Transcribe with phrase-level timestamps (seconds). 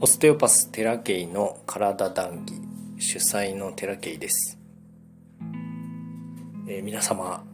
[0.00, 2.46] オステオパステラケイの体談
[2.96, 4.56] 義主催のテラケイです、
[6.68, 7.44] えー、皆様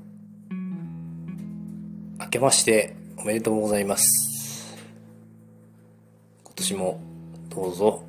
[2.21, 4.77] 明けましておめでとうございます。
[6.45, 7.01] 今年も
[7.49, 8.03] どうぞ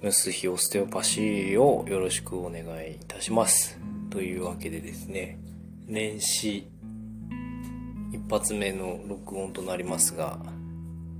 [0.00, 3.80] ムスヒオステオパシーをよろしくお願いいたします。
[4.10, 5.40] というわけでですね
[5.88, 6.68] 年始
[8.12, 10.38] 一発目の録音となりますが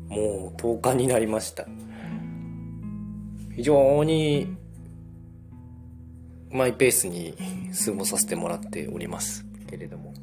[0.07, 1.67] もう10日になりました。
[3.59, 4.57] 非常に
[6.49, 7.35] マイペースに
[7.85, 9.45] 過ごさせてもらっております。
[9.69, 10.15] けれども。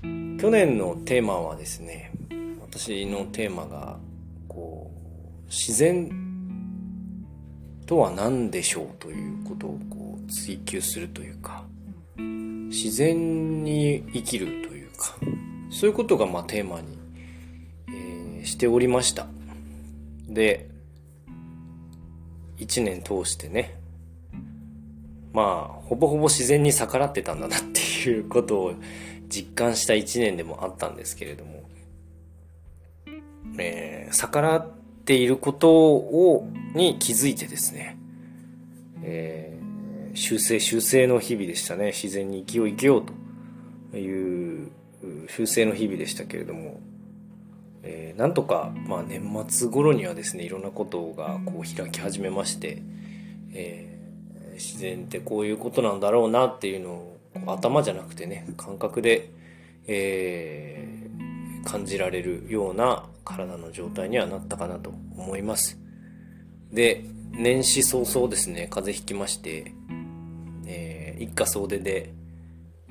[0.00, 2.12] 去年のテーマはですね
[2.60, 3.98] 私のテーマが
[4.46, 6.08] こう自然
[7.84, 11.64] とは何でしょうということをこう追求するというか
[12.16, 15.16] 自然に生きるというか
[15.70, 16.96] そういうことがまあテーマに、
[17.88, 19.26] えー、しておりました
[20.28, 20.70] で
[22.58, 23.78] 1年通してね
[25.32, 28.74] まあほぼほぼ自然に逆らってたんだなっていうことを
[29.28, 31.64] 実感した1年でもあったんですけれども、
[33.58, 34.70] えー、逆らっ
[35.04, 37.98] ていることをに気づいてですね、
[39.02, 41.86] えー、修正修正の日々でしたね。
[41.86, 43.04] 自然に生きよう生きよう
[43.90, 44.70] という
[45.28, 46.80] 修正の日々でしたけれども、
[47.86, 52.82] えー、なんとか、まあ、年末頃にはですねいろんなことがこう開き始めまして、
[53.52, 59.30] えー、自然ってこういうことなんだろうなっていうのを頭じゃなくてね感覚で、
[59.86, 65.78] えー、感じられるような体の状態にはなったかなと思います。
[66.72, 69.74] で年始早々ですね風邪ひきまして、
[70.66, 72.14] えー、一家総出で、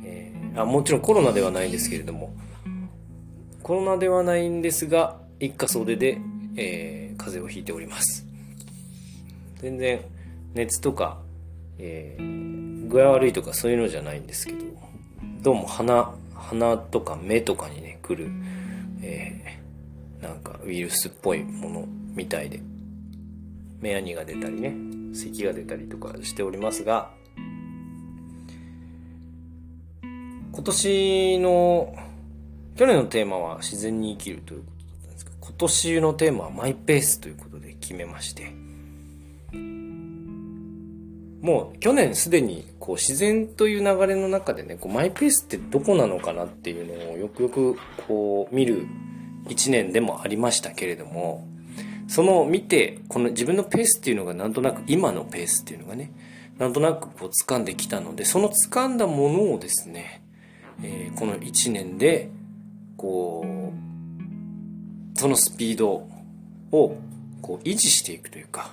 [0.04, 2.36] えー、あもちろんコロナではないんですけれども
[3.64, 6.20] コロナではないんですが一家総出で、
[6.58, 8.26] えー、風邪をひいております。
[9.62, 10.02] 全然
[10.54, 11.18] 熱とか、
[11.80, 14.60] えー、具合悪いとかそういうのじゃないんですけど
[15.42, 18.30] どうも鼻鼻とか目とかにね来る、
[19.02, 22.62] えー、なんかウイルスっぽいものみたいで
[23.80, 24.76] 目やにが出たりね
[25.16, 27.10] 咳が出たりとかしておりますが
[30.52, 31.96] 今年の
[32.76, 38.52] 去年のテーマは自然に生きるということだったんですけど、今年のテーマはマイペースということで決めまして、
[41.42, 48.88] もう去年すでにこう自然という流れの中でね、こうマイペースってどこなのかなっていうのをよくよくこう見る
[49.50, 51.46] 一年でもありましたけれども、
[52.08, 56.12] その見て、この自分のペースっていうのがなんとなく今のペースっていうのがね、
[56.58, 60.24] なんとなくこう掴んできたので、その掴んだものをですね、
[60.82, 62.30] えー、この一年で
[63.04, 66.08] こう、そのスピード
[66.72, 66.98] を
[67.42, 68.72] こう維持していくというか、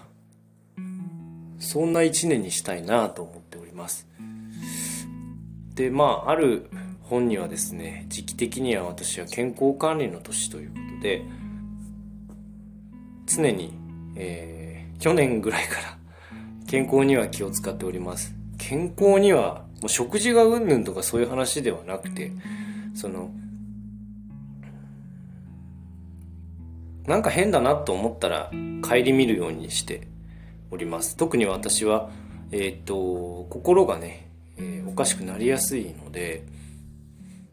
[1.59, 4.07] そんな一年にしたいなと思っております。
[5.75, 6.71] で、まあ、ある
[7.03, 11.25] 本にはですね、時期的には私は健康管理の年ということで、
[13.27, 13.75] 常に、
[14.15, 15.99] えー、去年ぐらいから
[16.69, 18.33] 健康には気を使っております。
[18.59, 22.31] 健康には、もう食事がうんぬんとかそういう話ではなくて、
[22.95, 23.33] その、
[27.07, 28.51] なんか変だなと思ったら
[28.83, 30.07] 顧みるようにして
[30.71, 31.17] おります。
[31.17, 32.11] 特に私は
[32.53, 36.45] えっ、ー、と心がね、えー、おかしくなりやすいので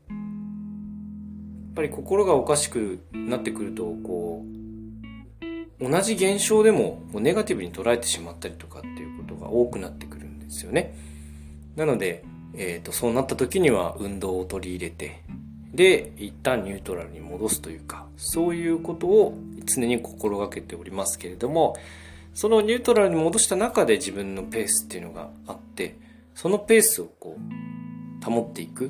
[0.09, 4.43] やっぱり心がおかしくなってくるとこ
[5.79, 10.95] う同じ現象でもネガティブに捉えてしまったりとかっていうことが多くなってくるんですよね。
[11.75, 12.23] なので、
[12.55, 15.21] えーとそうなった時には運動を取り入れて
[15.77, 21.77] で一旦ニュートラルに戻すというかそういうことを常に心がけておりますけれども
[22.33, 25.95] そのニュートラルに戻した中で自分のペースっていうのがあって
[26.33, 28.89] そのペースをこう保っていく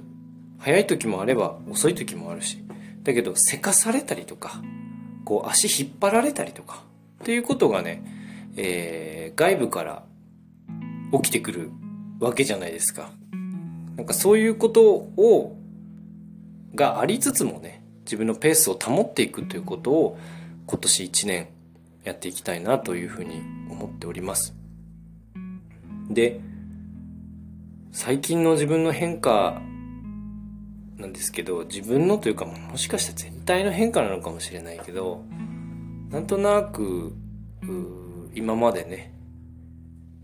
[0.60, 2.64] 早い時もあれば遅い時もあるし
[3.04, 4.62] だけどせかされたりとか
[5.26, 6.84] こう足引っ張られたりとか
[7.22, 8.02] っていうことがね、
[8.56, 10.04] えー、外部から
[11.12, 11.70] 起きてくる
[12.22, 13.12] わけじゃないですか。
[13.98, 15.57] なんかそういうことを
[16.76, 20.18] がありつつもね自分のペースを保っていくということを
[20.66, 21.48] 今年1年
[22.04, 24.56] やっていきたいなというふうに思っております。
[26.10, 26.40] で
[27.92, 29.62] 最近の自分の変化
[30.98, 35.24] なんですけど自分のというかもしかしたら全体の変化なのかもしれないけど
[36.10, 37.14] なんとなく
[38.34, 39.14] 今までね、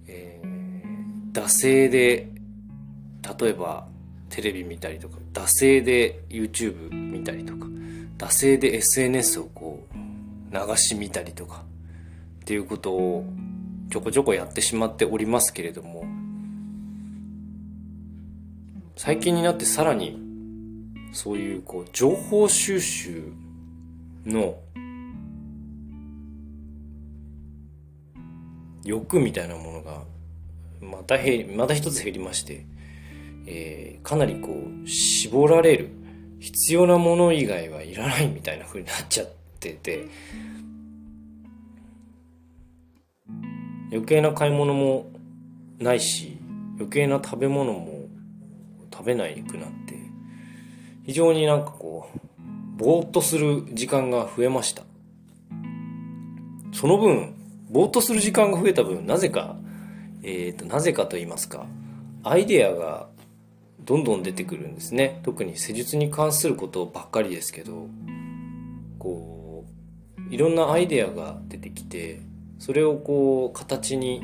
[0.08, 2.30] えー、惰性で
[3.40, 3.88] 例えば
[4.30, 7.66] テレビ見たりとか惰性で YouTube 見たりとか
[8.18, 9.96] 惰性で SNS をこう
[10.54, 11.64] 流し見たりとか
[12.42, 13.26] っていうことを
[13.90, 16.06] ちょこちょこやってしまっておりますけれども
[18.96, 20.20] 最近になってさらに
[21.12, 23.32] そういうこう情報収集
[24.26, 24.58] の
[28.84, 30.04] 欲みたいなものが
[30.82, 32.66] また減りまた一つ減りまして、
[33.46, 35.90] えー、かなりこう絞られる。
[36.40, 39.28] 必要なもの以外はいらないみたいな風になっちゃっ
[39.62, 40.06] てて。
[43.94, 45.12] 余計な買い物も
[45.78, 46.40] ないし
[46.78, 48.08] 余計な食べ物も
[48.92, 49.96] 食べないくなって
[51.06, 54.84] 非常になんかこうぼーっとする時間が増えました。
[56.74, 57.36] その分
[57.70, 59.56] ぼーっとする時間が増えた分なぜか
[60.24, 61.66] えーと、なぜかと言いますか
[62.24, 63.10] アイデアが
[63.86, 65.20] どんどん出てくるんですね。
[65.24, 67.88] 特に施術に関することばっかりですけど
[68.98, 69.66] こ
[70.30, 72.22] ういろんなアイデアが出てきて
[72.60, 74.24] それをこう形に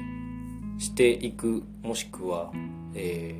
[0.79, 2.51] していくもしくは、
[2.93, 3.35] え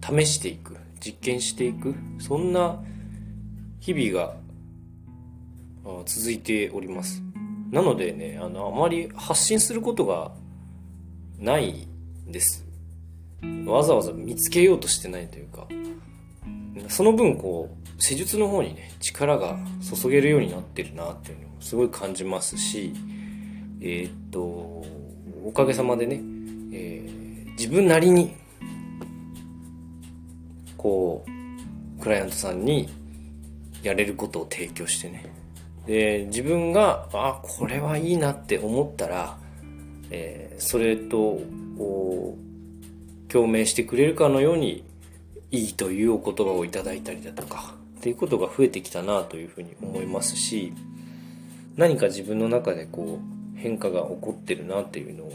[0.00, 2.82] ー、試していく実験していくそんな
[3.80, 4.36] 日々が
[6.06, 7.22] 続いております。
[7.70, 10.32] なのでねあのあまり発信することが
[11.38, 11.86] ない
[12.26, 12.67] んです。
[13.66, 15.66] わざわざ見つけようとしてないというか
[16.88, 19.58] その分こう施術の方にね力が
[20.02, 22.92] 注げるようになってるなっていうのをすごい感じますし
[23.80, 26.20] えー、っとおかげさまでね、
[26.72, 28.34] えー、自分なりに
[30.76, 32.88] こうクライアントさんに
[33.82, 35.32] やれることを提供してね。
[35.86, 39.38] で自分があこれはいいなって思ったら
[40.10, 41.40] えー、それと
[41.76, 42.47] こう
[43.28, 44.84] 共鳴してくれるかのように
[45.50, 50.72] いいというお言葉をいただいたりだとかっていうことが増えてきたなというふうに思いますし
[51.76, 53.20] 何か自分の中でこ
[53.56, 55.32] う変化が起こってるなっていうのを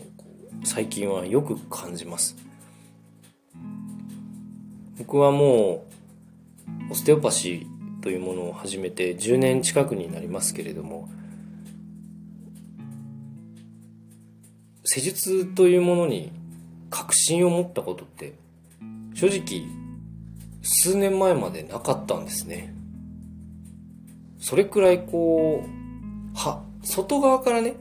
[0.64, 2.38] 最近はよく感じます。
[4.98, 5.86] 僕はも
[6.90, 11.10] うオステオパシーというものを始めて10年近くになりますけれども
[14.84, 16.32] 施術というものに
[16.94, 18.36] 確信を持ったことって
[19.16, 19.64] 正直
[20.62, 22.72] 数年前までなかったんですね。
[24.40, 27.74] それくらいこうは外側からね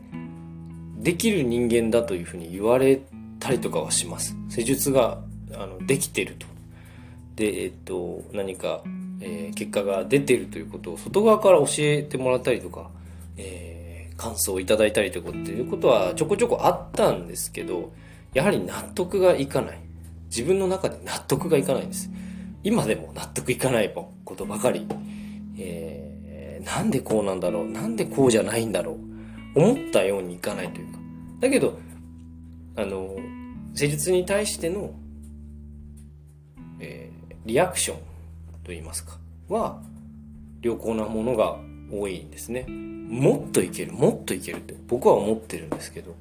[0.97, 3.03] できる人間だというふうに言われ
[3.39, 4.35] たりとかはします。
[4.49, 5.19] 施術が
[5.53, 6.47] あのできてると。
[7.37, 8.83] でえっと何か、
[9.21, 12.89] えー、結果が出てるということを外側から教えてもらったりとか、
[13.37, 13.83] えー
[14.17, 17.93] 感想をいただいたりとかっていうことはちょこちょこあったんですけど、
[18.35, 19.79] やはり納得がいかない。
[20.27, 22.11] 自分の中で納得がいかないんです。
[22.65, 24.87] 今でも納得いかないことばかり。
[25.59, 30.99] えー、なんでこうなんだろうなんでこうじゃないんだろう思ったようにいかないというか。
[31.41, 31.79] だけど、
[32.77, 33.17] あの、
[33.75, 34.95] 施術に対しての、
[36.81, 37.99] えー、リアクション
[38.65, 39.19] といいますか、
[39.49, 39.83] は、
[40.63, 41.59] 良好なものが
[41.91, 42.63] 多いんですね。
[42.63, 46.15] もっといける、もっといけるって僕は思ってるんですけど。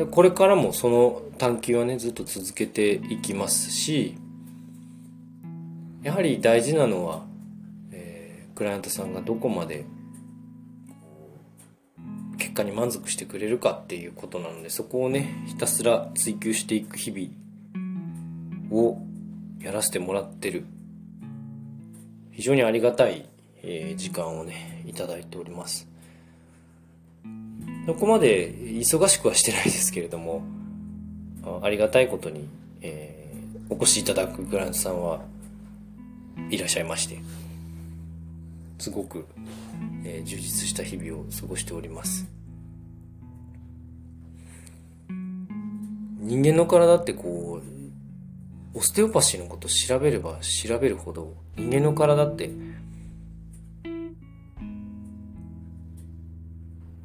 [0.00, 4.16] でこれからもその探求はね、ずっと続けていきますし、
[6.02, 7.26] やはり大事なのは、
[7.92, 9.84] えー、クライアントさんがどこまで
[12.38, 18.96] 結果に満足してくれるかっていうことなのでそこをねひたすら追求していく日々を
[19.60, 20.64] やらせてもらってる
[22.30, 23.28] 非常にありがたい、
[23.62, 25.89] えー、時間をね、いただいております。
[27.90, 30.44] そこまで忙しくはしてないですけれども、
[31.60, 32.48] ありがたいことに、
[32.82, 35.22] えー、お越しいただくグラントさんは
[36.50, 37.20] いらっしゃいまして、
[38.78, 39.26] すごく、
[40.04, 42.28] えー、充実した日々を過ごしております。
[45.08, 52.50] 人間の体ってこうオステオパシーのこと調べれば調べるほど人間の体って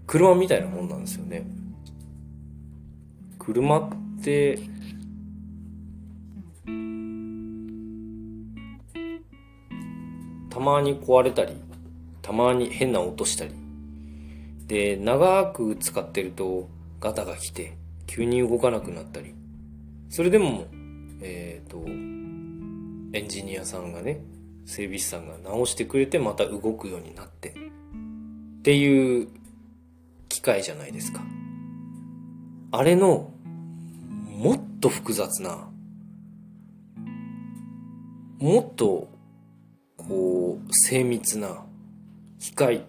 [0.07, 1.45] 車みたいなもんなんですよね。
[3.39, 3.89] 車っ
[4.23, 4.59] て
[10.49, 11.53] たまに壊れたり
[12.21, 13.51] たまに変な音したり。
[14.67, 16.69] で長く使ってると
[16.99, 19.35] ガタが来て急に動かなくなったり。
[20.09, 20.65] それでも
[21.21, 21.83] えっ、ー、と、
[23.17, 24.21] エンジニアさんがね、
[24.65, 27.53] 整備士さんが直してくれてまた動くようになって、っ
[28.61, 29.27] ていう
[30.29, 31.21] 機械じゃないですか。
[32.71, 33.31] あれの、
[34.29, 35.69] もっと複雑な、
[38.39, 39.15] もっと、
[39.97, 41.63] こう精密な
[42.39, 42.81] 機械っ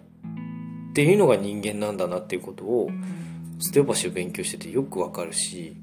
[0.93, 2.89] ていうのが人間なんだなっていうことを
[3.59, 5.75] ステオパシーを勉強しててよくわかるし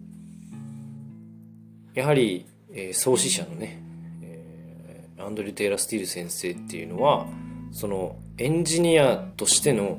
[1.94, 3.82] やはり、えー、創始者のね、
[4.22, 7.26] えー、アンドリュー・テイラー・スティール先生っていうのは
[7.72, 9.98] そのエンジニアとしての、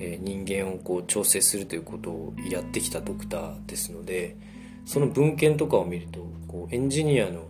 [0.00, 4.36] え、人間をこう調整するということをやってきたドクターですので
[4.86, 7.46] その文献とかを見るとこうエンジニアの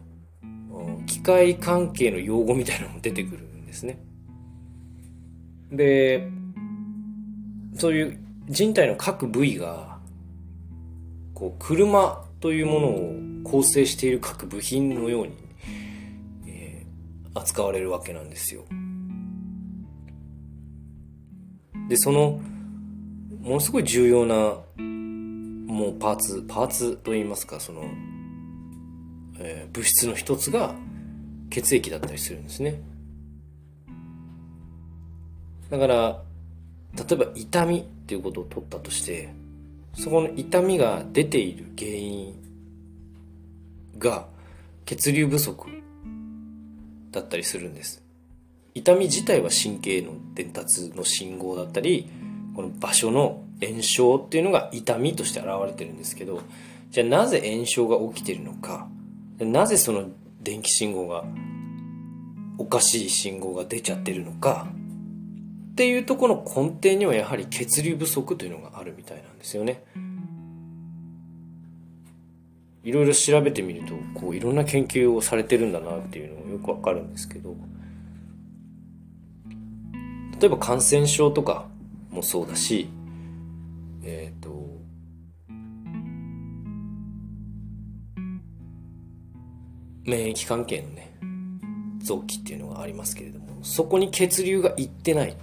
[1.06, 4.02] 機械関係の用語みたいなのも出てくるんですね。
[5.70, 6.28] で
[7.76, 9.98] そういう人体の各部位が
[11.34, 13.14] こう車というものを
[13.44, 15.34] 構成している各部品のように、
[16.46, 16.84] え、
[17.34, 18.64] 扱われるわけなんですよ。
[21.90, 22.40] でその
[23.42, 24.34] ものすごい重要な
[24.76, 27.82] もうパーツパーツといいますかその、
[29.40, 30.76] えー、物質の一つが
[31.50, 32.80] 血液だったりするんですね。
[35.68, 36.22] だから
[36.94, 39.32] 例えば痛みっていうことを取ったとして
[39.94, 42.34] そこの痛みが出ている原因
[43.98, 44.28] が
[44.84, 45.66] 血流不足
[47.10, 47.99] だったりするんです。
[48.80, 52.08] 痛み自体は神経の伝達の信号だったり
[52.56, 56.40] この場所の炎症っていうのが痛みとして現れてるんですけど
[56.90, 58.88] じゃあなぜ炎症が起きてるのか
[59.38, 60.08] なぜその
[60.40, 61.24] 電気信号が
[62.56, 64.68] おかしい信号が出ちゃってるのか
[65.72, 69.82] っていうとこの根底にはやはり血流不足というのがあるみたいなんですよね。
[72.82, 77.54] いろいろ調べてみるとこういろんな研究をされてるんだなっていうのがよくわかるんですけど
[80.40, 81.66] 例えば感染症とか
[82.10, 82.88] もそうだし
[84.02, 84.80] えっ、ー、と
[90.04, 91.12] 免疫関係のね
[92.02, 95.36] 臓器っていうのがありますけれどもそこに血流がいってない。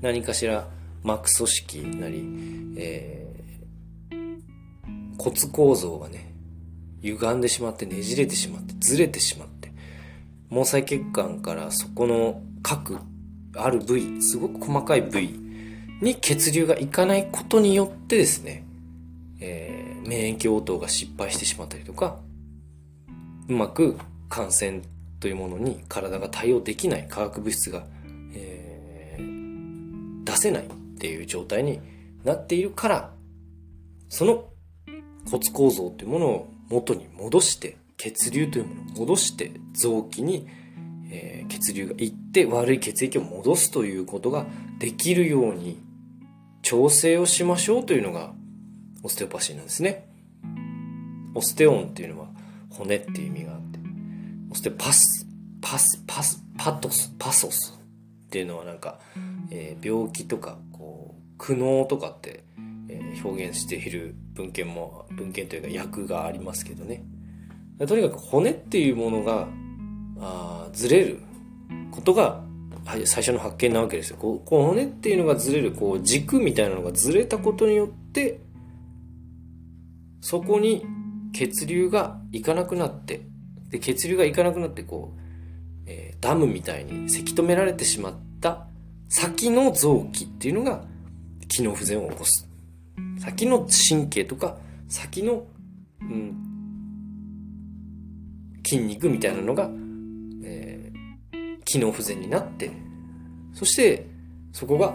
[0.00, 0.68] 何かしら
[1.02, 2.24] 膜組織なり、
[2.76, 6.34] えー、骨構造がね
[7.02, 9.72] 歪んでしまってねじれてしまってずれてしまって
[10.50, 12.98] 毛細血管からそこの各
[13.56, 15.38] ある部位すごく細かい部位
[16.00, 18.64] に血流がいかないことによってですね、
[19.40, 22.18] えー、免疫応答が失敗してしまったりとか
[23.48, 24.82] うまく感染
[25.20, 27.84] というものに体が対応できない化学物質が、
[28.34, 30.68] えー、出せないっ
[30.98, 31.80] ていう状態に
[32.24, 33.10] なっているから
[34.08, 34.44] その
[35.30, 40.46] 骨構造というものを元に戻して血流というものを戻して臓器に、
[41.10, 44.46] えー、血流がいって悪い血液を戻すということが
[44.78, 45.80] できるように
[46.62, 48.32] 調整をしましょうというのが
[49.02, 50.08] オステオパシーなんですね。
[51.34, 52.28] オステオンっていうのは
[52.70, 53.78] 骨っていう意味があって、
[54.50, 55.26] オステパス、
[55.60, 57.78] パス、パス、パトス、パソス
[58.26, 58.98] っていうのはなんか、
[59.50, 62.44] えー、病気とか、こう、苦悩とかって、
[62.88, 67.04] えー、表現している文献も、文献というか訳がありますけどね。
[67.86, 69.48] とにかく骨っていうものが、
[70.20, 71.20] あずれる
[71.90, 72.42] ことが
[73.04, 74.16] 最初の発見なわけですよ。
[74.18, 78.40] こうこう骨っていうのがずれるこう軸みたいなのがずれたことによって
[80.20, 80.84] そこに
[81.32, 83.26] 血流がいかなくなって
[83.70, 85.20] で血流がいかなくなってこう、
[85.86, 88.66] えー、ダムみたいにせき止められてしまった
[89.08, 90.84] 先の臓器っていうのが
[91.48, 92.48] 機能不全を起こす
[93.18, 94.56] 先の神経とか
[94.88, 95.44] 先の、
[96.00, 96.36] うん、
[98.64, 99.70] 筋肉みたいなのが
[101.74, 102.70] 機能不全になって、
[103.52, 104.06] そして
[104.52, 104.94] そこが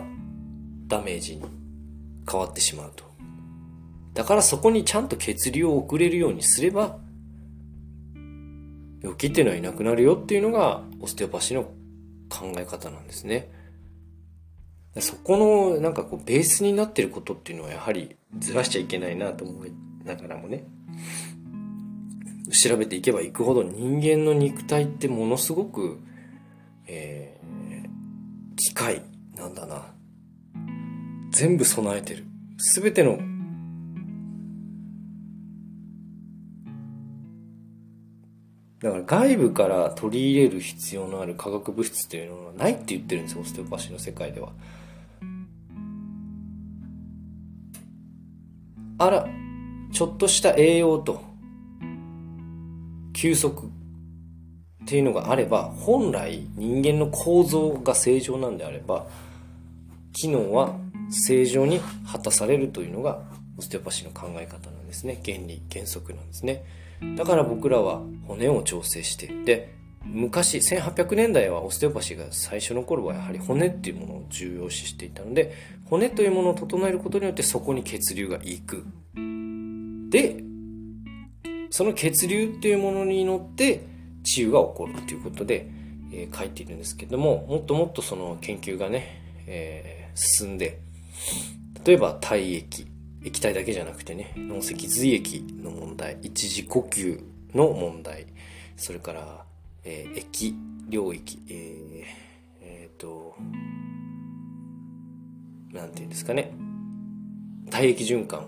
[0.88, 1.44] ダメージに
[2.30, 3.04] 変わってしまうと。
[4.14, 6.98] だからそこにちゃんと血流を送れるようにすれば、
[9.02, 11.64] 病気っていうのはいなくなるよっていうのがオステオパシーの
[12.30, 13.52] 考え方なんですね。
[15.00, 19.74] そこのなんかこうベースになってることっていうのはやはりずらしちゃいけないなと思い
[20.06, 20.66] ながらもね
[22.52, 26.00] 調べていけばいくほど人間の肉体ってものすごく
[26.92, 29.04] えー、機械
[29.36, 29.94] なんだな。
[31.32, 32.26] 全部備えてる。
[32.58, 33.20] すべての
[38.82, 44.54] だから外部から取り入れる必要のある化学物質っていうのはないって言ってるんですよ、オステオパシーの世界では。
[48.98, 49.28] あら、
[49.92, 51.22] ちょっとした栄養と、
[53.14, 53.70] 休息、
[54.90, 59.06] っていうのがあれば本来人間の構造が正常なんであれば
[60.14, 60.74] 機能は
[61.12, 61.80] 正常に
[62.12, 63.22] 果たされるというのが
[63.60, 65.22] オステオパシーの考え方なんですね。
[65.24, 66.64] 原理原則なんですね。
[67.16, 75.54] だから僕らは骨を調整してで昔1800年代はオステオパシーが最初の頃はやはり骨っていうものを重要視していたので
[75.86, 78.84] 骨というものを整えることによってそこに血流がいく。
[80.10, 80.44] で
[81.70, 85.70] その血流っていうものに乗って治癒が起こるということで、
[86.12, 90.80] えー、書いているんですけどももっともっとその研究がね、えー、進んで
[91.86, 92.88] 例えば体液
[93.24, 97.22] 液体だけじゃなくてね脳脊髄液の問題一時呼吸
[97.54, 98.28] の問題
[98.78, 99.44] それから
[99.84, 100.56] えー、液、
[100.90, 102.04] 領域、えー、
[102.62, 103.36] えー、と、
[105.72, 106.54] なんていうんですかね。
[107.70, 108.48] 体液循環、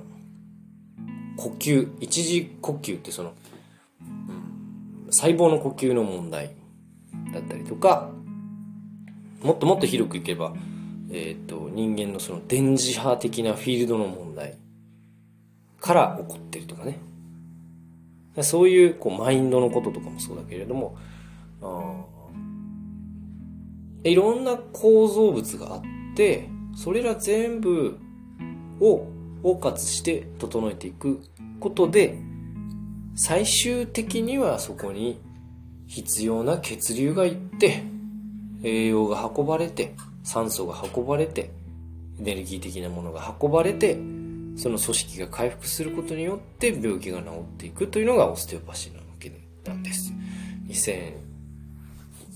[1.37, 3.33] 呼吸、一時呼吸ってその、
[5.11, 6.55] 細胞の呼吸の問題
[7.33, 8.09] だったりとか、
[9.43, 10.53] もっともっと広くいけば、
[11.11, 14.57] えっ、ー、と、人間のその電磁波的なフィールドの問題
[15.79, 16.99] から起こってるとかね。
[18.41, 20.97] そういう、こう、マインドのこととかもそうだけれども、
[24.03, 25.81] いろんな構造物があっ
[26.15, 27.99] てそれら全部
[28.79, 29.07] を
[29.43, 31.21] 包括して整えていく
[31.59, 32.19] ことで
[33.15, 35.19] 最終的にはそこに
[35.87, 37.83] 必要な血流がいって
[38.63, 41.51] 栄養が運ばれて酸素が運ばれて
[42.19, 43.95] エネルギー的なものが運ばれて
[44.55, 49.31] その組織が回復することによって病気が治っていくというのがオステオパシーなわけ
[49.65, 50.13] なんです。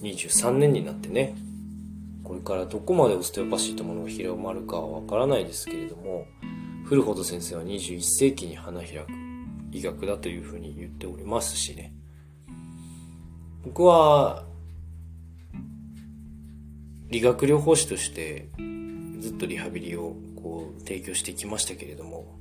[0.01, 1.35] 23年になってね
[2.23, 6.25] これからどこまでオステオパシーというものが広まるかはわからないですけれども
[6.85, 9.24] 古ほど先生は21世紀に花開く
[9.77, 11.93] 医学だというふうに言っておりますしね。
[13.63, 14.45] 僕は
[17.09, 18.49] 理学療法士として
[19.19, 22.37] ずっとリハビリをこう提供してきましたけれども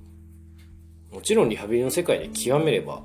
[1.10, 3.02] もちろんリハビリの世界で極めれば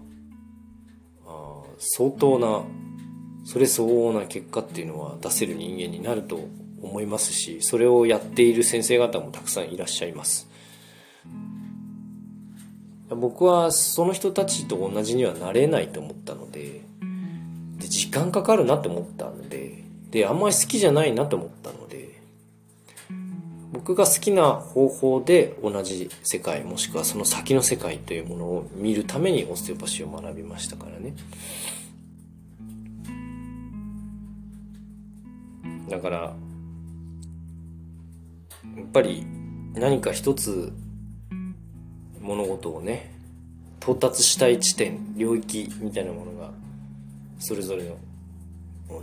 [1.26, 2.64] あ相当な
[3.46, 6.40] それ相応な結果っていうのは出せる人間になると
[6.82, 10.49] 思いますしそれをやっている先生方もたくさんいらっしゃいます。
[13.16, 16.82] 僕はその人たちと同じにはなれないと思ったので
[17.80, 22.20] で時間かかるなって思ったのでであんまり好きじゃないなと思ったので
[23.72, 31.14] 僕が好きな方法で同じ世界もしくはその先の世界というものを見るためにオステオパシーを学びましたからね。
[35.90, 36.34] だからや
[38.84, 39.26] っぱり
[39.74, 40.72] 何か一つ
[42.30, 43.12] 物事をね
[43.82, 46.52] 到達したい地点領域みたいなものが
[47.40, 47.98] それぞれの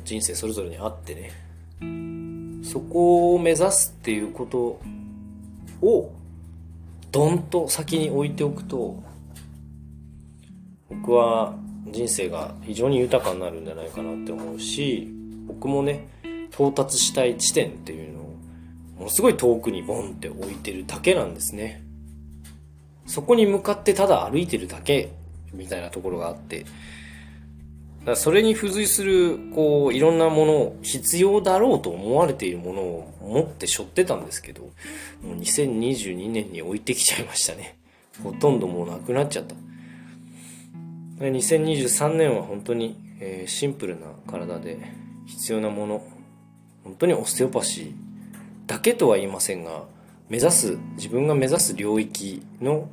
[0.04, 4.80] 人生それぞれにあってねそこを目指すっていうこと
[5.84, 6.12] を
[7.10, 9.02] ドンと先に置いておくと
[10.88, 15.08] 僕は人生が非常に豊かになるんじゃないかなって思うし
[15.48, 16.06] 僕もね
[16.52, 18.22] 到達したい地点っていうのを
[18.98, 21.85] ものすごい遠くにボンって置いてるだけなんですね。
[23.06, 25.10] そこに向かってただ歩いてるだけ
[25.52, 26.66] みたいなところがあって。
[28.04, 34.68] だそれに付随するこういろんなもの必要だろうと思われているものを持って背負ってたんですけども
[35.32, 37.76] う2022年に置いてきちゃいましたね。
[38.22, 39.56] ほとんどもうなくなっちゃった。
[41.18, 44.78] 2023年は本当に、えー、シンプルな体で
[45.26, 46.06] 必要なもの
[46.84, 47.92] 本当にオステオパシー
[48.66, 49.84] だけとは言いませんが
[50.28, 52.88] 目指す自分が目指す領域の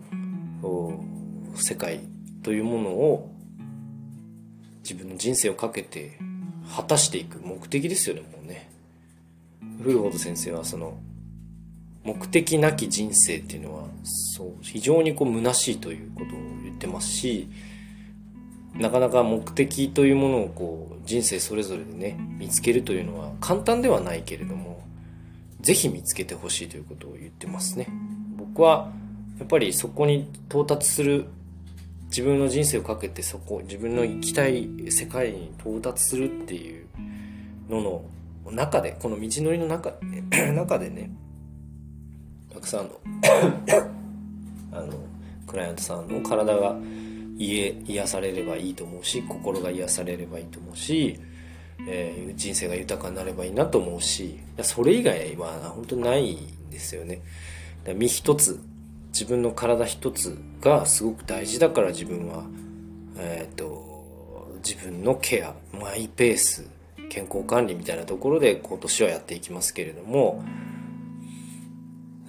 [1.56, 2.02] 世界
[2.44, 3.30] というものを
[4.84, 6.20] 自分の人生をかけて
[6.76, 8.70] 果たしていく目的ですよねもうね。
[9.82, 11.00] 古本先生はその
[12.04, 17.50] 目的なき人生っていうのはそう非常にこう虚しいということを言ってますし
[18.76, 24.84] なかなか目的というものをこう人生それぞれでね見つけるというのは簡単ではないけれども
[25.64, 27.88] ぜひ見つけてほしいということを言ってますね。
[28.38, 28.92] 僕は
[29.40, 31.26] やっぱりそこに到達する
[32.08, 36.86] 自分の人生をかけてそこ自分の行きたい世界に到達するっていう
[37.70, 38.04] のの
[38.52, 39.94] 中でこの道のりの中
[40.54, 41.10] 中でね
[42.54, 43.00] たくさんの
[44.74, 44.94] あの
[45.48, 46.76] クライアントさんの体が
[47.38, 51.20] 癒癒されればいいと思うし心が癒されればいいと思うし、
[51.88, 57.22] えー、人生が豊かになればいいなと思うしそれ以外は本当ないんですよね。
[57.96, 58.62] 身一つ
[59.10, 62.46] 自分の体一つがすごく大事だから自分は
[63.18, 66.68] えっ、ー、と自分のケアマイペース
[67.10, 70.44] 健康管理みたいなところで今年はやっていきますけれども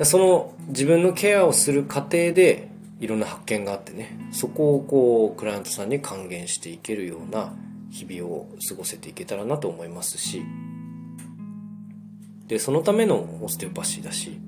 [0.02, 2.68] その自分のケアをする過程で
[3.00, 7.54] いろんな発見があってねそこをこうクライアントさんに還元していけるような
[7.94, 10.42] 日々を過ごせていけたらなと思いますし
[12.48, 14.40] でそのためのオステオパシーだし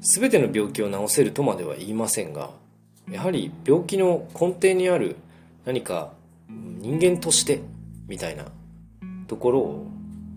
[0.00, 2.50] 全ての病気を治せるとまでは言いませんが
[3.10, 5.16] やはり病気の根底にある
[5.64, 6.12] 何か
[6.48, 7.62] 人間として
[8.06, 8.44] みたいな
[9.26, 9.86] ところを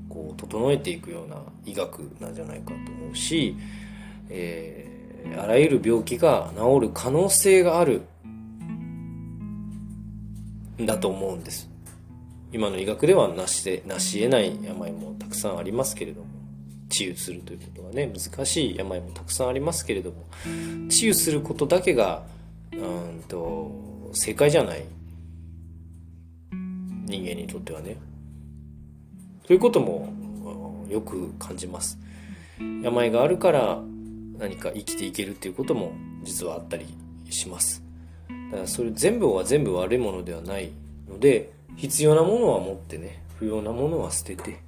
[0.08, 3.58] こう整えていくような医学なんじゃないかと思うし、
[4.30, 8.04] えー、あらゆる病気が治る可能性がある
[10.80, 11.70] だと思うんです。
[12.52, 16.28] 今の医学ではなしでなし得ない病もたくさんありますけれども
[16.90, 20.26] 治癒するということはね難しい病もたくさんありますけれども
[20.90, 22.24] 治癒することだけが
[22.72, 24.84] うんと正解じゃない。
[27.10, 27.96] 人間にとってはね。
[29.46, 30.14] ということも
[30.90, 31.98] よく感じます。
[32.60, 33.82] 病があるから
[34.38, 36.86] 何か生きていけるっていうことも実はあったり
[37.30, 37.87] します。
[38.52, 40.72] だからそれ全部は全部悪いものではない
[41.10, 44.60] ので必要なものは持ってね不要なものは捨てて、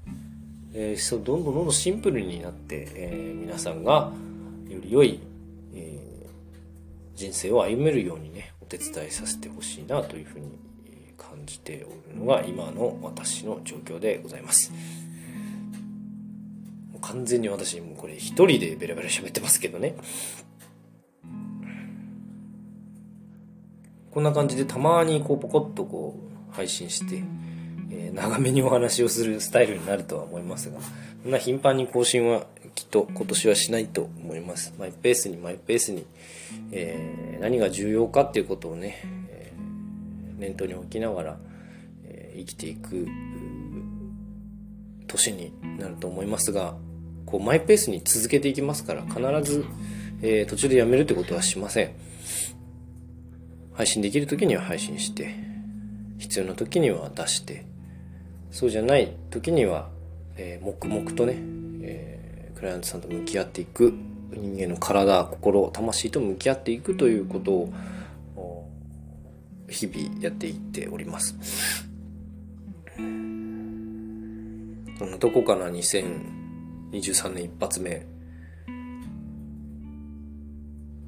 [0.74, 4.12] えー、どんどんどんどんシンプルになって、えー、皆さんが
[4.70, 5.20] より良い、
[5.74, 10.46] えー、人生を歩めるようにねお手伝いさせてほしいなというふうに
[11.18, 14.72] 感じておるのが今の私の状況でございます。
[17.02, 19.96] 完全に私もこれ一人でベラベラ喋ってますけどね。
[24.12, 26.16] こんな感じでたまにこうポコッとこ
[26.52, 27.24] う配信して、
[27.92, 30.80] えー、長めにお話をするスタイルになるとは思いますが、
[31.24, 34.74] そんな頻繁に更新はきっと今年はしないと思います。
[34.80, 36.06] マイペースにマイペースに、
[36.72, 41.38] えー、何が重要かっていうことをね、えー、念頭に置きながら、
[42.06, 43.08] え生きていく
[45.08, 46.76] 年になると思いますが、
[47.26, 49.66] こうマイペースに続けていきますから必ず、
[50.24, 51.92] え途中でやめるってことはしません。
[53.80, 55.34] 配信できる時には配信して、
[56.18, 57.64] 必要な時には出して、
[58.52, 59.88] そうじゃない時には、
[60.36, 61.36] えー、黙々とね、
[61.84, 63.94] えー、クライアントさんと向き合っていく、
[64.34, 67.74] 人間の体、心、魂と向き合っていくということを、
[69.70, 71.38] 日々やっていっております。
[72.98, 73.02] そ
[75.06, 78.06] んなとこかな、2023年一発目。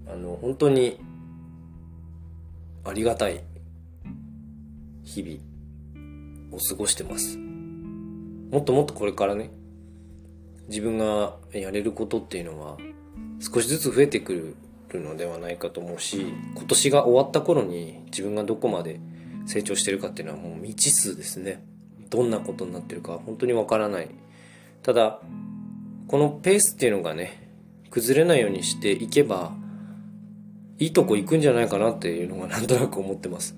[0.07, 0.97] あの、本当に
[2.83, 3.43] ありがたい
[5.03, 7.37] 日々を過ごしてます。
[7.37, 9.51] もっともっとこれからね、
[10.67, 12.77] 自分がやれることっていうのは
[13.39, 14.55] 少しずつ増えてく
[14.89, 18.99] るのではないかと思うし、今年が終わった頃に自分がどこまで
[19.45, 21.63] 成長してるかっていうのはもう未知数ですね。
[22.09, 24.09] どんなことになってるか本当にわからない。
[24.83, 25.21] ただ、
[26.07, 27.49] このペースっていうのがね、
[27.89, 29.53] 崩れないようにしていけば、
[30.81, 33.55] いいとこ行くんじゃないかなっていうのがなんとなく思ってます。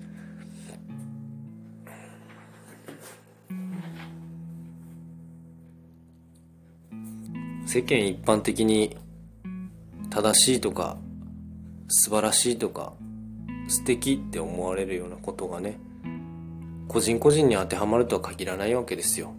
[7.64, 8.98] 世間一般的に
[10.10, 10.98] 正しいとか
[11.88, 12.92] 素晴らしいとか
[13.68, 15.78] 素敵って思われるようなことがね
[16.88, 19.34] 個人個人に当てはまるとは限らないわけですよ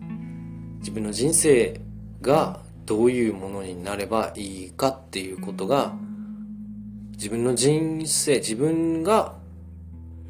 [0.80, 1.80] 自分の人生
[2.22, 5.94] がどういうものになればいいかっていうことが
[7.16, 9.36] 自分の人生、自分が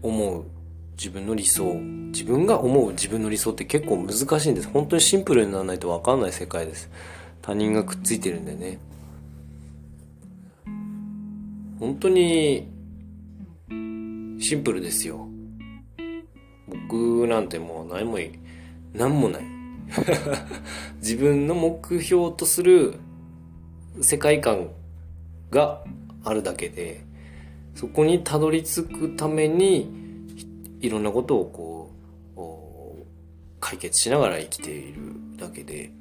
[0.01, 0.45] 思う
[0.97, 1.73] 自分の理想、
[2.11, 4.69] 自分が思う自分の理想って結構難しいんです。
[4.69, 6.89] 本当にシンプルにならないとわかんない世界です。
[7.41, 8.79] 他人がくっついてるんでね。
[11.79, 12.71] 本当に
[14.39, 15.27] シンプルですよ。
[16.67, 18.31] 僕なんてもう何もいい、
[18.93, 19.43] 何もない。
[21.01, 22.95] 自分の目標とする
[24.01, 24.69] 世界観
[25.51, 25.83] が
[26.25, 27.01] あるだけで
[27.75, 29.89] そこにたどり着くために
[30.81, 31.91] いろんなことをこ
[32.35, 33.05] う
[33.59, 35.03] 解決しながら生きている
[35.38, 35.91] だけで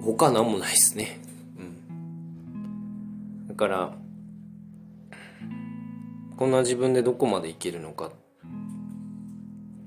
[0.00, 1.18] 他何もないですね。
[1.58, 3.48] うん。
[3.48, 3.92] だから
[6.36, 8.12] こんな自分でどこまでいけるのか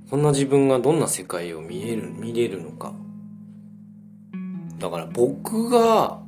[0.09, 2.93] こんな自分がどんな世界を見える見れるのか
[4.79, 6.19] だから僕が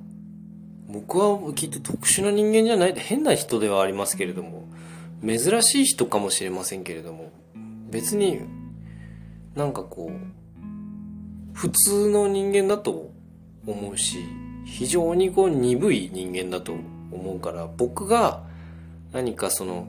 [0.92, 4.68] 僕はきっと特殊な人間じゃない変な人ではありますけれども
[5.26, 7.32] 珍しい人かもしれませんけれども
[7.90, 8.42] 別に
[9.56, 13.12] なんかこう普通の人間だと
[13.66, 14.18] 思うし
[14.66, 16.74] 非常にこう鈍い人間だと
[17.12, 18.44] 思うから僕が
[19.14, 19.88] 何かその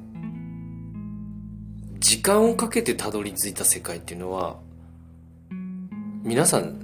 [1.98, 4.56] 時間をかけてたどり着いた世界っていうのは
[6.22, 6.80] 皆さん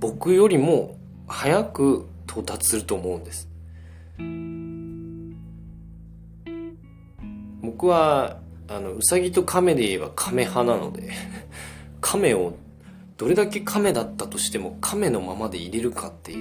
[0.00, 3.48] 僕よりも早く到達すると思うんです。
[7.60, 11.10] 僕はあのウサギとカメで言えばカメ派なので
[12.00, 12.54] カメを
[13.18, 16.38] どれだけカメだったとしてもカメのままで入れるかっていう、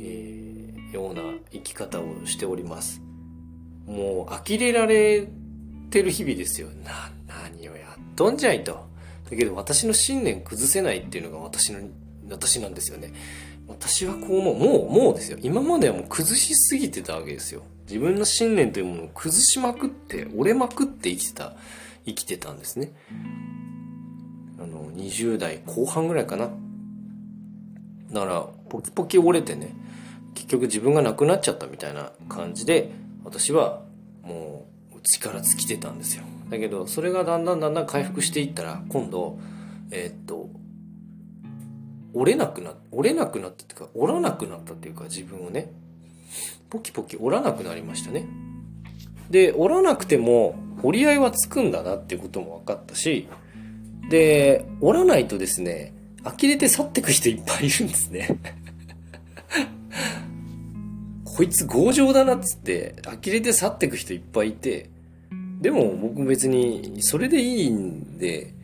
[0.00, 3.02] えー、ような生き方をしております。
[3.86, 5.28] もう呆れられ
[5.90, 6.68] てる日々ですよ。
[6.84, 8.86] な何をやっとんじゃいと。
[9.28, 11.80] だけど私の信念崩せないっていうのが私の
[12.30, 13.12] 私なんですよね。
[13.68, 14.58] 私はこう思う。
[14.58, 15.38] もうもうですよ。
[15.42, 17.62] 今まではもう崩しすぎてたわけですよ。
[17.88, 21.54] 自分の信念というものを崩しまくって折れまくって生きてた
[22.04, 22.92] 生きてたんですね。
[24.58, 26.50] あの20代後半ぐらいかな。
[28.12, 29.74] だからポキポキ折れてね
[30.34, 32.90] 結局自分がなくなっちゃったみたいな感じで
[33.24, 33.82] 私は
[34.22, 36.24] もう力尽きてたんですよ。
[36.50, 39.38] だけどそれがだんだんだんだん回復していったら今度
[39.90, 40.48] えー、っと
[42.16, 45.70] 折れなくな折れなくなったっていうか折らなくなったっていうか自分をね。
[46.70, 48.26] ポキポキ折らなくなりましたね。
[49.30, 53.28] で折らなくても折り合いはつくんだなっていうことも分かったし
[54.08, 58.38] で折らないとですね呆れて去ってく人いっぱいいるんですね。
[61.24, 64.88] こいつ強情だなっつって呆れて去ってく人いっぱいいて
[65.60, 68.54] でも僕別にそれでいいんで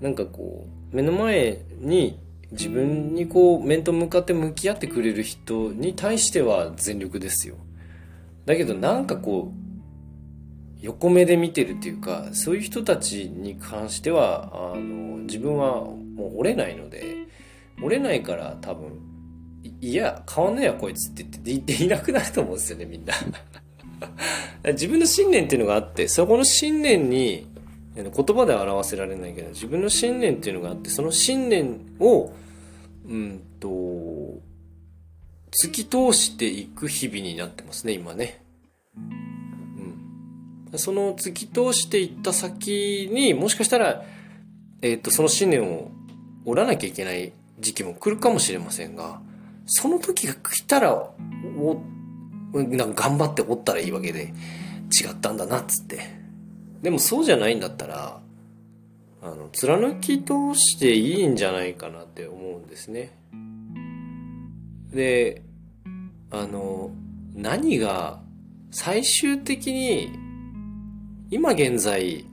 [0.00, 2.18] なんかこう目の前に
[2.52, 7.56] 自分にこう面と向かって向き合ってくれる人に対しては全力ですよ。
[8.44, 9.66] だけどなんかこう
[10.80, 17.26] 横目で見てるっていうかそういう人たちに関してはあの自分はもう折れないので
[17.82, 19.00] 折れないから多分
[19.80, 23.14] いや変わんねえやこいつって言って いなくなると思うんですよねみんな。
[24.72, 27.46] 自分の信念っていうのがあってそこの信念に
[28.04, 32.32] 言葉では表せられないけど自分の信念っていうのがあってその信念を
[33.08, 33.68] うんと
[35.50, 38.42] 突き通していく日々になってますね今ね。
[40.72, 44.04] うん、その突き通していった先にもしかしたら、
[44.82, 45.90] えー、とその信念を
[46.44, 49.20] 折らなきゃいけない時期も来るかもしれませんが
[49.64, 51.14] その時が来たらお
[52.52, 54.34] なんか頑張って折ったらいいわけで
[54.92, 56.25] 違ったんだなっつって。
[56.82, 58.20] でもそうじゃないんだったら、
[59.22, 63.16] あの、貫き通していいんじゃないかなって思うんですね。
[64.92, 65.42] で、
[66.30, 66.90] あの、
[67.34, 68.20] 何が
[68.70, 70.10] 最終的に
[71.30, 72.24] 今現在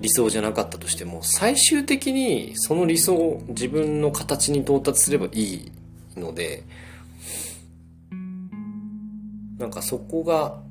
[0.00, 5.72] 理想じゃなかったとしても最終的にその理想を自分の形に到達すればいい
[6.16, 6.64] ので
[9.58, 10.62] なんかそこが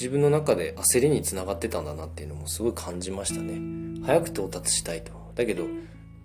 [0.00, 4.00] 自分の中で焦りにつながってたんだなっていうのもすごい感じましたね。
[4.02, 5.12] 早く到達したいと。
[5.34, 5.64] だけど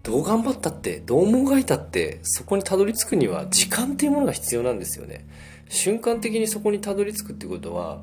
[0.02, 5.28] どう頑張ったってどうもがいたってそこにたどり着くには時間っていうものが必要なんですよね。
[5.68, 8.02] 瞬間的にそこにたどり着くってことは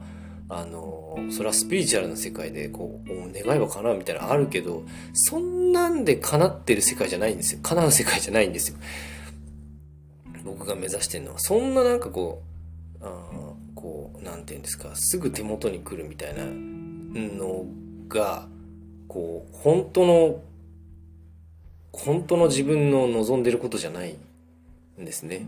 [0.50, 4.82] あのそれはスピリチュアルな世界でこう願いは叶うみたいなのあるけど
[5.14, 7.60] そんなんで叶ってる世界じゃないんですよ。
[7.62, 8.76] 叶う世界じゃないんですよ。
[10.44, 11.38] 僕が目指してるのは。
[11.38, 12.42] そんななんかこ
[13.00, 13.41] うあ
[13.82, 17.66] こう何て言うんですかすぐ手元に来るみたいなの
[18.08, 18.46] が
[19.08, 20.40] こう本当の
[21.92, 24.16] 本当の自分の望んでることじゃない
[25.00, 25.44] んですね。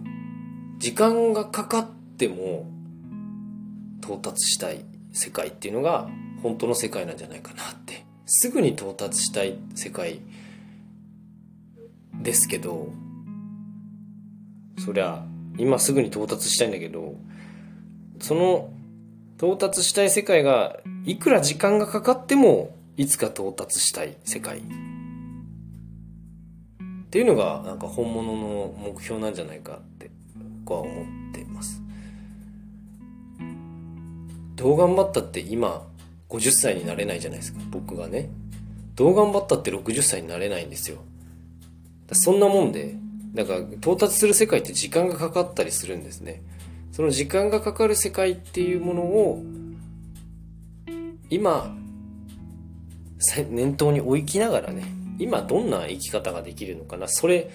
[0.79, 1.87] 時間がかかっ
[2.19, 2.67] ても
[4.03, 6.09] 到達したい世界っていうのが
[6.43, 8.05] 本当の世界なんじゃないかなって。
[8.27, 10.21] すぐに到達したい世界
[12.23, 12.89] ですけど
[14.85, 15.25] そりゃ
[15.59, 17.15] 今すぐに到達したいんだけど
[18.25, 18.71] その
[19.37, 24.61] 到達したい世界がいくら時間がかかってもいつか到達したい世界。
[24.61, 24.63] っ
[27.11, 30.11] ていうのがなんか本物の目標なんじゃないかって
[30.65, 31.83] 僕は思ってます。
[34.57, 35.87] どう頑張ったって今
[36.31, 37.61] 50歳になれないじゃないですか。
[37.71, 38.31] 僕がね。
[38.95, 40.97] どう頑張ったって60歳になれないんですよ。
[42.13, 42.97] そんなもんで
[43.35, 46.41] なんか到達する世界って時間がかかったりするんですね。
[46.95, 49.43] その時間がかかる世界っていうものを
[51.29, 51.75] 今
[53.51, 54.85] 念頭に置きながらね
[55.19, 57.51] 今どんな生き方ができるのかなそれ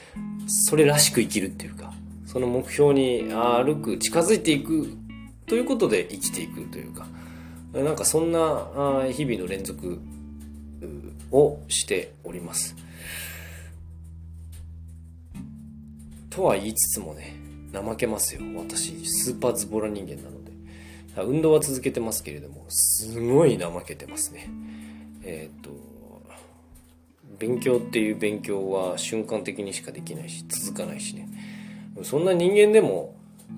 [0.45, 1.93] それらしく生きるっていうか
[2.25, 4.89] その目標に歩く近づいていく
[5.45, 7.08] ということで生きていくというか
[7.71, 8.67] なんかそんな
[9.10, 10.02] 日々の連続
[11.32, 12.75] をしております。
[16.30, 17.38] とは言いつつもね
[17.73, 18.41] 怠けますよ。
[18.55, 20.49] 私スーパーズボラ人間なので。
[21.23, 24.49] 運動は続けてますけれどもすごい怠けてますね。
[25.23, 25.69] えっ、と
[27.38, 31.27] 勉強っていう勉強は瞬間的にしかできないし続かないしね。
[32.03, 33.15] そんな人間でも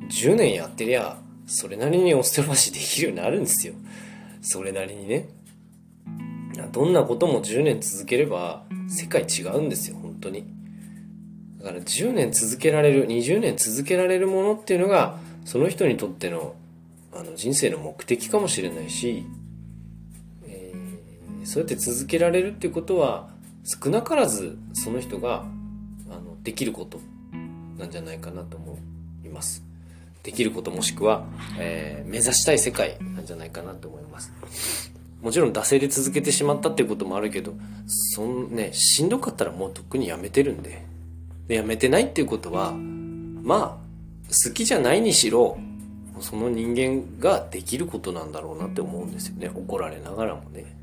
[0.10, 3.74] 10年やってりゃそれなりにオステロシーできるようになるんですよ。
[4.42, 5.30] それなりにね。
[6.72, 10.61] どんなことも10年続ければ世界違うんですよ本当に。
[11.62, 16.56] だから10年続けられる20年続けられるものっていうのがその人にとっての
[17.14, 19.26] あの人生の目的かもしれないし、
[20.48, 23.30] えー、そうやって続けられるっていうことは
[23.64, 25.44] 少なからずその人が
[26.10, 27.00] あのできること
[27.78, 28.80] なんじゃないかなと思
[29.24, 29.64] います。
[30.24, 31.26] できることもしくは、
[31.60, 34.92] えー、目指したい世界なんじゃないかなと思います。
[35.22, 37.54] もちろん惰性で続けてしまったっていうこともあるけど
[37.86, 40.90] そんねしんどかったらもうとっくにやめてるんで。
[41.48, 43.78] でやめてないっていうことはまあ
[44.46, 45.58] 好きじゃないにしろ
[46.20, 49.52] その人間ができることなんだろうなって思うんですよね。
[49.54, 50.76] 怒られながらもね。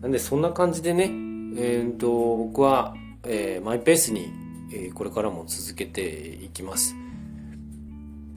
[0.00, 4.32] なんでそんな感じでねえー、と僕は、えー、マイペースに、
[4.72, 6.94] えー、これからも続けていきます、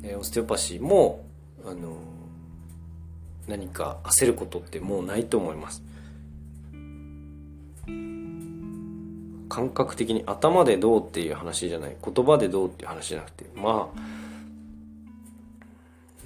[0.04, 1.24] えー、オステオパシーも
[1.66, 1.98] あの
[3.48, 5.84] 何か焦ることってもうないと思います。
[9.52, 11.98] 感覚的に頭でどうっていう話じゃない。
[12.02, 13.44] 言葉でどうっていう話じゃなくて。
[13.54, 14.00] まあ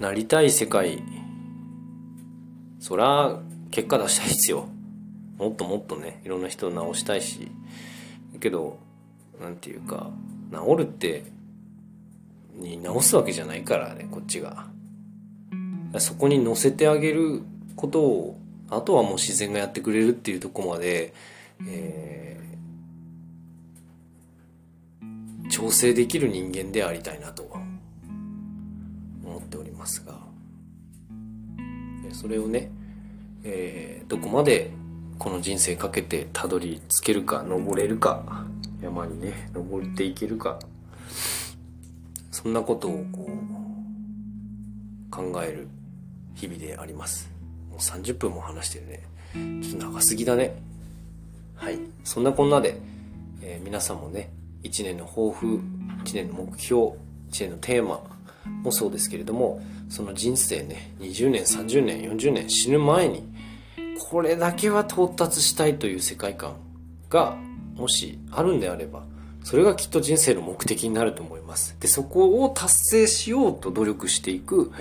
[0.00, 1.02] なりたい世界。
[2.78, 3.40] そら
[3.72, 4.68] 結果出したいですよ。
[5.38, 7.48] もっともっとねいろんな人を治したいし。
[8.38, 8.78] けど
[9.40, 10.08] なんていうか
[10.52, 11.24] 治るって
[12.54, 14.68] に治すわけじゃないからねこっちが。
[15.98, 17.42] そこに乗せてあげる
[17.74, 18.38] ことを
[18.70, 21.12] あとはもう自然がやってくれるっていうとこまで、
[21.66, 22.40] え
[25.50, 27.42] 調整できる人間でありたいなと
[29.24, 30.26] 思っておりますが。
[32.12, 32.70] それをね、
[33.44, 34.70] えー、どこまで
[35.18, 38.46] この人生かけてたどり着けるか登れるか
[38.82, 40.58] 山にね登っていけるか
[42.30, 45.68] そんなことをこう考える
[46.34, 47.30] 日々であります。
[47.70, 49.02] もう30分も話してるね
[49.62, 50.56] ちょっと長すぎだね。
[51.54, 51.78] はい。
[52.04, 52.78] そんなこんなで、
[53.42, 54.30] えー、皆さんもね
[54.66, 55.60] 1年の抱負
[56.04, 56.94] 1年の目標1
[57.40, 58.00] 年のテーマ
[58.62, 63.24] もそうですけれどもその人生ね20年30年40年死ぬ前に
[63.98, 66.56] これだけは到達したいという世界観
[67.08, 67.36] が
[67.74, 69.04] もしあるんであれば
[69.42, 71.76] それがきっと人生の目的になると思います。
[71.78, 74.72] でそこを達成しようと努力していく、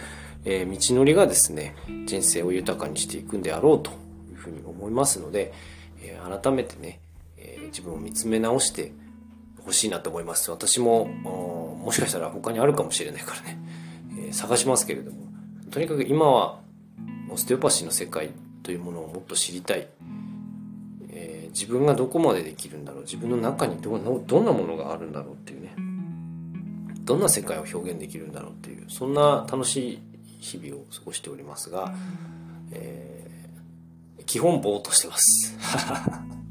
[0.43, 1.75] えー、道のりがですね
[2.07, 3.91] 人生を豊かにしていくんであろうと
[4.31, 5.53] いうふうに思いますので、
[6.01, 6.99] えー、改めてね、
[7.37, 8.91] えー、自分を見つめ直して
[9.65, 10.51] ほしいなと思います。
[10.51, 13.59] 私ももしかしたら他にあるかもしれないからね、
[14.29, 15.17] え探しますけれども。
[15.71, 16.59] とにかく今は
[17.29, 18.29] オステオパシーの世界
[18.63, 19.87] というものをもっと知りたい、
[21.09, 23.01] えー、自分がどこまでできるんだろう。
[23.01, 25.75] 自分の中にどどんなものがあるんだろうっていうね。
[27.03, 29.99] どんな世界を表現できるんだろうっていうそんな楽しい
[30.39, 31.93] 日々を過ごしておりますが、
[32.71, 35.55] えー、基本ぼーっとしてます。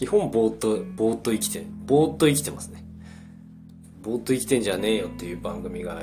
[0.00, 2.82] 基本ぼーっとぼーっと生きてぼーっと生きてますね
[4.00, 6.02] ぼーっと生きてんじゃねえよっていう番組があ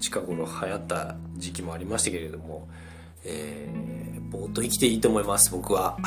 [0.00, 2.66] 近頃流行った時期もありましたけれども、
[3.22, 5.98] えー、ぼーっと生きていいと思います、僕は。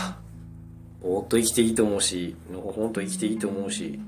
[0.99, 3.99] ぼーっと生きていいと思うし、のほほんと生きていいと思うし、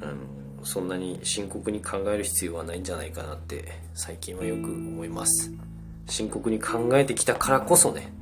[0.00, 5.52] あの、そんなに深刻に考える必要はないんじゃないかなって最近はよく思います。
[6.08, 8.12] 深刻に考えてきたからこそね、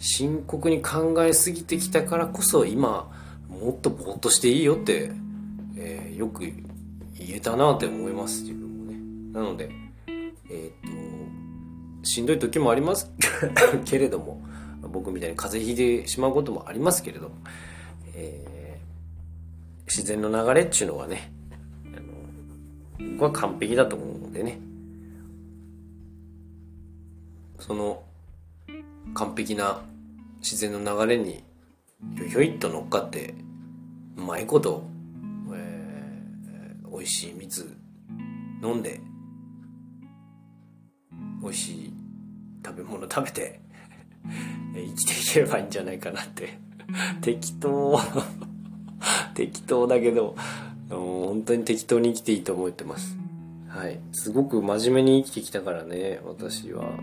[0.00, 3.12] 深刻に考えすぎてきたからこそ今、
[3.48, 5.12] もっとぼーっとしていいよって、
[5.76, 6.54] えー、よく言
[7.36, 8.98] えたなって思います、自分もね。
[9.32, 9.70] なので、
[10.48, 13.12] えー、っと、しんどい時もあります
[13.84, 14.42] けれども、
[14.90, 17.34] 僕みたいに風邪ひいてしまうこともありますけれども、
[18.14, 21.30] えー、自然の流れっていうのはね、
[21.94, 24.58] あの僕は完璧だと思うのでね、
[27.58, 28.02] その
[29.12, 29.82] 完璧な
[30.40, 31.44] 自然の流れに
[32.16, 33.34] ひょいひょいっと乗っかって、
[34.16, 34.82] うまいこと、
[35.54, 37.76] えー、美味しい水
[38.62, 39.00] 飲んで、
[41.42, 41.92] 美味しい
[42.64, 43.60] 食べ物食べて
[44.74, 46.58] 生きていければいいんじゃないかなって。
[47.20, 47.98] 適当。
[49.34, 50.36] 適当だけど
[50.90, 53.16] 本当に適当に生きていいと思ってます。
[53.68, 54.00] はい。
[54.12, 56.98] すごく真面目に生きてきたからね私は。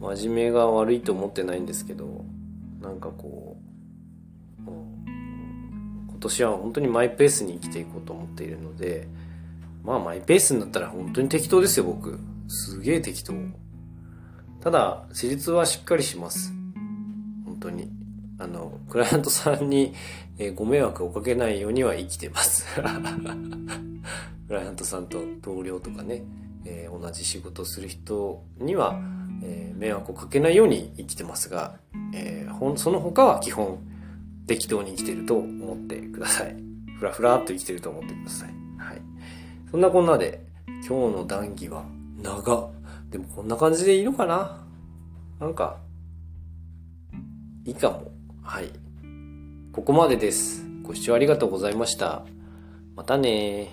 [0.00, 2.21] 真面目が悪いと思ってないんですけど。
[6.22, 9.08] 年は本当にマイペースに生きていこうと思っているので
[9.84, 12.18] まあマイペースになったら本当に適当ですよ僕。
[12.48, 13.34] すげえ適当。
[14.60, 16.52] ただ施術はしっかりします。
[17.44, 17.90] 本当に。
[18.38, 19.94] あのクライアントさんに、
[20.36, 22.66] えー、ご迷惑をかけないようには生きてます。
[24.48, 26.24] クライアントさんと同僚とかね、
[26.64, 29.00] えー、同じ仕事をする人には、
[29.42, 31.76] えー、迷惑をかけないように生きてますが、
[32.12, 33.78] えー、ほんその他は基本
[34.52, 36.54] 適当に生きてると思ってください。
[36.98, 38.50] ふらふらっと生きてると思ってください。
[38.76, 39.00] はい。
[39.70, 40.44] そんなこんなで、
[40.86, 41.86] 今日の談義は
[42.22, 42.70] 長。
[43.08, 44.62] でもこんな感じでいいのかな？
[45.40, 45.78] なんか、
[47.64, 48.12] いいかも。
[48.42, 48.68] はい。
[49.72, 50.66] ここまでです。
[50.82, 52.26] ご視聴ありがとうございました。
[52.94, 53.72] またね